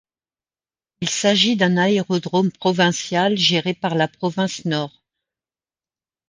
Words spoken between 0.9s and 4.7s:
Il s'agit d'un aérodrome provincial, géré par la Province